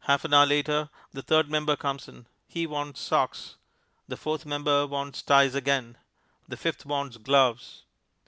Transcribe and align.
Half 0.00 0.26
an 0.26 0.34
hour 0.34 0.44
later 0.44 0.90
the 1.12 1.22
third 1.22 1.48
member 1.48 1.76
comes 1.76 2.08
in. 2.08 2.26
He 2.46 2.66
wants 2.66 3.00
socks.... 3.00 3.56
The 4.06 4.18
fourth 4.18 4.44
member 4.44 4.86
wants 4.86 5.22
ties 5.22 5.54
again... 5.54 5.96
The 6.46 6.58
fifth 6.58 6.84
wants 6.84 7.16
gloves.... 7.16 7.84